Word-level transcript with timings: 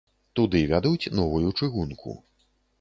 Туды 0.39 0.61
вядуць 0.71 1.11
новую 1.21 1.47
чыгунку. 1.59 2.19